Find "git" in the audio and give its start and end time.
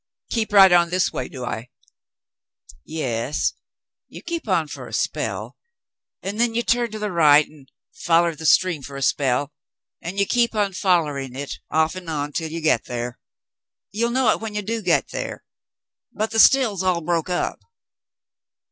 12.61-12.85, 14.81-15.07